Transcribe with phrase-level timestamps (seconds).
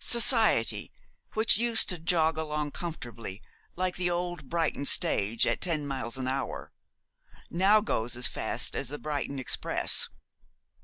[0.00, 0.92] Society,
[1.34, 3.42] which used to jog along comfortably,
[3.74, 6.70] like the old Brighton stage, at ten miles an hour,
[7.50, 10.08] now goes as fast as the Brighton express.